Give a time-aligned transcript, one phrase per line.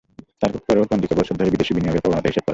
[0.41, 2.49] তার পরও পঞ্জিকা বছর ধরে বিদেশি বিনিয়োগের প্রবণতা হিসাব করা যায়।